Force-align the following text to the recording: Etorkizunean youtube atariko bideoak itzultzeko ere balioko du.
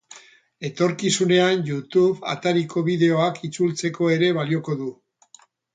Etorkizunean 0.69 1.61
youtube 1.69 2.25
atariko 2.33 2.85
bideoak 2.91 3.41
itzultzeko 3.51 4.13
ere 4.19 4.35
balioko 4.41 4.81
du. 4.83 4.95